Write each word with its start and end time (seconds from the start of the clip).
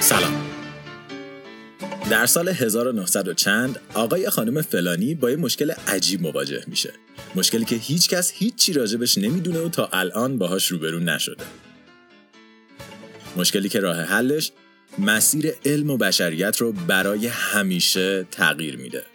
سلام. 0.00 0.46
در 2.10 2.26
سال 2.26 2.48
1900 2.48 3.32
چند 3.32 3.80
آقای 3.94 4.30
خانم 4.30 4.62
فلانی 4.62 5.14
با 5.14 5.30
یه 5.30 5.36
مشکل 5.36 5.70
عجیب 5.88 6.22
مواجه 6.22 6.64
میشه. 6.66 6.92
مشکلی 7.34 7.64
که 7.64 7.76
هیچکس 7.76 8.32
هیچی 8.34 8.72
راجبش 8.72 9.18
نمی‌دونه 9.18 9.58
و 9.58 9.68
تا 9.68 9.88
الان 9.92 10.38
باهاش 10.38 10.66
روبرو 10.68 10.98
نشده. 10.98 11.44
مشکلی 13.36 13.68
که 13.68 13.80
راه 13.80 14.00
حلش 14.00 14.52
مسیر 14.98 15.54
علم 15.64 15.90
و 15.90 15.96
بشریت 15.96 16.56
رو 16.56 16.72
برای 16.72 17.26
همیشه 17.26 18.26
تغییر 18.30 18.76
میده. 18.76 19.11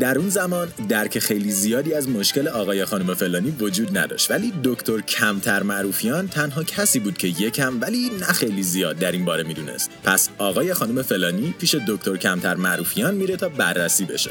در 0.00 0.18
اون 0.18 0.28
زمان 0.28 0.68
درک 0.88 1.18
خیلی 1.18 1.50
زیادی 1.50 1.94
از 1.94 2.08
مشکل 2.08 2.48
آقای 2.48 2.84
خانم 2.84 3.14
فلانی 3.14 3.50
وجود 3.50 3.98
نداشت. 3.98 4.30
ولی 4.30 4.52
دکتر 4.64 5.00
کمتر 5.00 5.62
معروفیان 5.62 6.28
تنها 6.28 6.64
کسی 6.64 6.98
بود 6.98 7.18
که 7.18 7.28
یکم 7.28 7.80
ولی 7.80 8.10
نه 8.20 8.26
خیلی 8.26 8.62
زیاد 8.62 8.98
در 8.98 9.12
این 9.12 9.24
باره 9.24 9.42
می‌دونست. 9.42 9.90
پس 10.04 10.28
آقای 10.38 10.74
خانم 10.74 11.02
فلانی 11.02 11.54
پیش 11.58 11.74
دکتر 11.74 12.16
کمتر 12.16 12.54
معروفیان 12.54 13.14
میره 13.14 13.36
تا 13.36 13.48
بررسی 13.48 14.04
بشه. 14.04 14.30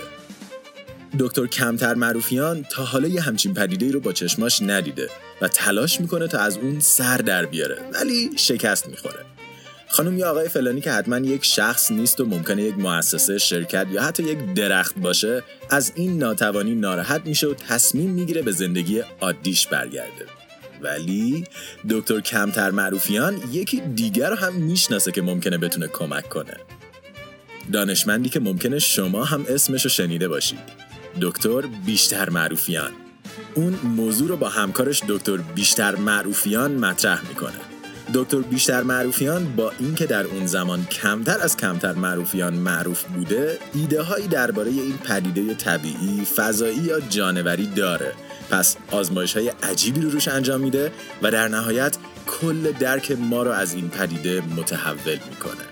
دکتر 1.19 1.47
کمتر 1.47 1.93
معروفیان 1.93 2.63
تا 2.63 2.83
حالا 2.83 3.07
یه 3.07 3.21
همچین 3.21 3.53
پدیده 3.53 3.91
رو 3.91 3.99
با 3.99 4.13
چشماش 4.13 4.61
ندیده 4.61 5.09
و 5.41 5.47
تلاش 5.47 6.01
می‌کنه 6.01 6.27
تا 6.27 6.39
از 6.39 6.57
اون 6.57 6.79
سر 6.79 7.17
در 7.17 7.45
بیاره 7.45 7.77
ولی 7.93 8.31
شکست 8.35 8.87
می‌خوره. 8.87 9.25
خانم 9.93 10.17
یا 10.17 10.29
آقای 10.29 10.49
فلانی 10.49 10.81
که 10.81 10.91
حتما 10.91 11.17
یک 11.17 11.45
شخص 11.45 11.91
نیست 11.91 12.19
و 12.19 12.25
ممکنه 12.25 12.63
یک 12.63 12.77
مؤسسه 12.77 13.37
شرکت 13.37 13.87
یا 13.91 14.03
حتی 14.03 14.23
یک 14.23 14.53
درخت 14.53 14.99
باشه 14.99 15.43
از 15.69 15.91
این 15.95 16.17
ناتوانی 16.17 16.75
ناراحت 16.75 17.21
میشه 17.25 17.47
و 17.47 17.53
تصمیم 17.53 18.09
می‌گیره 18.09 18.41
به 18.41 18.51
زندگی 18.51 19.03
عادیش 19.21 19.67
برگرده. 19.67 20.25
ولی 20.81 21.43
دکتر 21.89 22.19
کمتر 22.19 22.71
معروفیان 22.71 23.41
یکی 23.51 23.79
دیگر 23.79 24.29
رو 24.29 24.35
هم 24.35 24.53
می‌شناسه 24.53 25.11
که 25.11 25.21
ممکنه 25.21 25.57
بتونه 25.57 25.87
کمک 25.87 26.29
کنه. 26.29 26.57
دانشمندی 27.73 28.29
که 28.29 28.39
ممکنه 28.39 28.79
شما 28.79 29.23
هم 29.23 29.45
اسمشو 29.49 29.89
شنیده 29.89 30.27
باشید 30.27 30.59
دکتر 31.21 31.61
بیشتر 31.85 32.29
معروفیان. 32.29 32.91
اون 33.53 33.73
موضوع 33.83 34.27
رو 34.27 34.37
با 34.37 34.49
همکارش 34.49 35.03
دکتر 35.07 35.37
بیشتر 35.37 35.95
معروفیان 35.95 36.71
مطرح 36.71 37.27
می‌کنه. 37.27 37.72
دکتر 38.13 38.37
بیشتر 38.37 38.83
معروفیان 38.83 39.55
با 39.55 39.71
اینکه 39.79 40.05
در 40.05 40.23
اون 40.23 40.45
زمان 40.45 40.85
کمتر 40.85 41.37
از 41.41 41.57
کمتر 41.57 41.93
معروفیان 41.93 42.53
معروف 42.53 43.03
بوده 43.03 43.59
ایده 43.73 44.01
هایی 44.01 44.27
درباره 44.27 44.71
این 44.71 44.97
پدیده 44.97 45.53
طبیعی 45.53 46.25
فضایی 46.35 46.77
یا 46.77 46.99
جانوری 46.99 47.67
داره 47.67 48.13
پس 48.49 48.77
آزمایش 48.91 49.37
های 49.37 49.51
عجیبی 49.63 50.01
رو 50.01 50.09
روش 50.09 50.27
انجام 50.27 50.61
میده 50.61 50.91
و 51.21 51.31
در 51.31 51.47
نهایت 51.47 51.97
کل 52.27 52.71
درک 52.71 53.11
ما 53.11 53.43
رو 53.43 53.51
از 53.51 53.73
این 53.73 53.89
پدیده 53.89 54.41
متحول 54.57 55.19
می‌کنه 55.29 55.63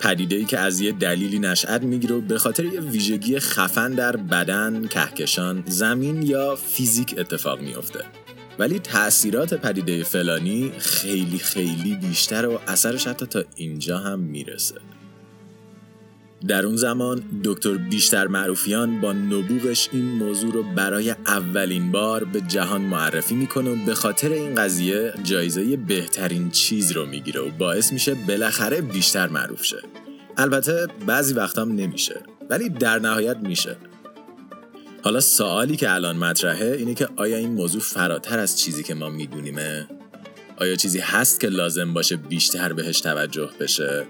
پدیده 0.00 0.36
ای 0.36 0.44
که 0.44 0.58
از 0.58 0.80
یه 0.80 0.92
دلیلی 0.92 1.38
نشأت 1.38 1.82
می‌گیره 1.82 2.18
به 2.18 2.38
خاطر 2.38 2.64
یه 2.64 2.80
ویژگی 2.80 3.38
خفن 3.38 3.92
در 3.92 4.16
بدن، 4.16 4.86
کهکشان، 4.86 5.64
زمین 5.66 6.22
یا 6.22 6.56
فیزیک 6.56 7.14
اتفاق 7.18 7.60
میافته. 7.60 8.04
ولی 8.58 8.78
تاثیرات 8.78 9.54
پدیده 9.54 10.02
فلانی 10.02 10.72
خیلی 10.78 11.38
خیلی 11.38 11.94
بیشتر 11.94 12.46
و 12.46 12.60
اثرش 12.66 13.06
حتی 13.06 13.26
تا 13.26 13.44
اینجا 13.56 13.98
هم 13.98 14.20
می‌رسه. 14.20 14.74
در 16.48 16.66
اون 16.66 16.76
زمان 16.76 17.22
دکتر 17.44 17.74
بیشتر 17.74 18.26
معروفیان 18.26 19.00
با 19.00 19.12
نبوغش 19.12 19.88
این 19.92 20.04
موضوع 20.04 20.52
رو 20.52 20.62
برای 20.62 21.10
اولین 21.10 21.92
بار 21.92 22.24
به 22.24 22.40
جهان 22.40 22.80
معرفی 22.80 23.34
می‌کنه 23.34 23.70
و 23.70 23.86
به 23.86 23.94
خاطر 23.94 24.32
این 24.32 24.54
قضیه 24.54 25.14
جایزه 25.22 25.76
بهترین 25.76 26.50
چیز 26.50 26.92
رو 26.92 27.06
می‌گیره 27.06 27.40
و 27.40 27.50
باعث 27.50 27.92
میشه 27.92 28.14
بالاخره 28.14 28.80
بیشتر 28.80 29.28
معروف 29.28 29.64
شه. 29.64 29.82
البته 30.36 30.86
بعضی 31.06 31.34
وقتام 31.34 31.72
نمیشه 31.72 32.20
ولی 32.50 32.68
در 32.68 32.98
نهایت 32.98 33.36
میشه. 33.36 33.76
حالا 35.04 35.20
سوالی 35.20 35.76
که 35.76 35.90
الان 35.90 36.16
مطرحه 36.16 36.76
اینه 36.78 36.94
که 36.94 37.08
آیا 37.16 37.36
این 37.36 37.52
موضوع 37.52 37.80
فراتر 37.80 38.38
از 38.38 38.58
چیزی 38.60 38.82
که 38.82 38.94
ما 38.94 39.08
میدونیمه؟ 39.08 39.88
آیا 40.56 40.76
چیزی 40.76 40.98
هست 40.98 41.40
که 41.40 41.48
لازم 41.48 41.94
باشه 41.94 42.16
بیشتر 42.16 42.72
بهش 42.72 43.00
توجه 43.00 43.50
بشه؟ 43.60 44.06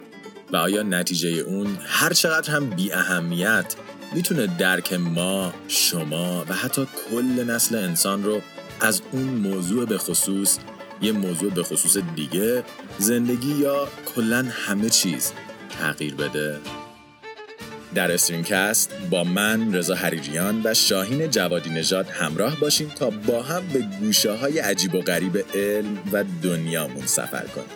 و 0.52 0.56
آیا 0.56 0.82
نتیجه 0.82 1.28
اون 1.28 1.78
هر 1.84 2.12
چقدر 2.12 2.50
هم 2.50 2.70
بی 2.70 2.92
اهمیت 2.92 3.74
می‌تونه 4.14 4.46
درک 4.46 4.92
ما، 4.92 5.54
شما 5.68 6.44
و 6.48 6.54
حتی 6.54 6.86
کل 7.10 7.44
نسل 7.44 7.76
انسان 7.76 8.24
رو 8.24 8.42
از 8.80 9.02
اون 9.12 9.22
موضوع 9.22 9.86
به 9.86 9.98
خصوص 9.98 10.58
یه 11.02 11.12
موضوع 11.12 11.50
به 11.50 11.62
خصوص 11.62 11.96
دیگه 12.16 12.64
زندگی 12.98 13.54
یا 13.54 13.88
کلا 14.14 14.46
همه 14.50 14.90
چیز 14.90 15.32
تغییر 15.80 16.14
بده؟ 16.14 16.60
در 17.94 18.12
StrangeCast 18.12 18.90
با 19.10 19.24
من 19.24 19.74
رضا 19.74 19.94
حریریان 19.94 20.60
و 20.64 20.74
شاهین 20.74 21.30
جوادی 21.30 21.70
نژاد 21.70 22.08
همراه 22.08 22.60
باشیم 22.60 22.88
تا 22.88 23.10
با 23.10 23.42
هم 23.42 23.66
به 23.66 23.80
گوشه 24.00 24.32
های 24.32 24.58
عجیب 24.58 24.94
و 24.94 25.00
غریب 25.00 25.44
علم 25.54 25.98
و 26.12 26.24
دنیامون 26.42 27.06
سفر 27.06 27.46
کنیم 27.46 27.66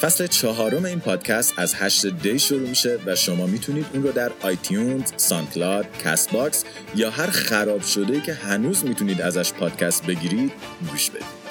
فصل 0.00 0.26
چهارم 0.26 0.84
این 0.84 1.00
پادکست 1.00 1.54
از 1.56 1.74
هشت 1.74 2.06
دی 2.06 2.38
شروع 2.38 2.68
میشه 2.68 2.98
و 3.06 3.16
شما 3.16 3.46
می‌تونید 3.46 3.86
اون 3.92 4.02
رو 4.02 4.12
در 4.12 4.30
iTunes، 4.40 5.12
SoundCloud، 5.16 5.86
Castbox 6.04 6.64
یا 6.94 7.10
هر 7.10 7.26
خراب 7.30 7.82
شده 7.82 8.20
که 8.20 8.34
هنوز 8.34 8.84
می‌تونید 8.84 9.22
ازش 9.22 9.52
پادکست 9.52 10.06
بگیرید 10.06 10.52
گوش 10.90 11.10
بدید. 11.10 11.47